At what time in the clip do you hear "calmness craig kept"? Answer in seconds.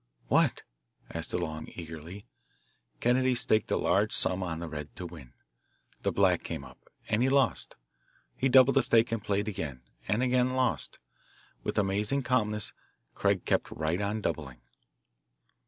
12.23-13.69